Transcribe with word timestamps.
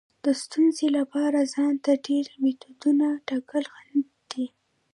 د 0.25 0.27
ستونزې 0.43 0.87
لپاره 0.97 1.39
ځان 1.53 1.73
ته 1.85 1.91
ډیر 2.07 2.25
میتودونه 2.43 3.07
ټاکل 3.27 3.63
خنډ 3.75 4.05
دی. 4.31 4.45